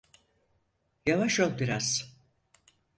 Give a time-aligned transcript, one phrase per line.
[1.05, 2.15] Yavaş ol biraz.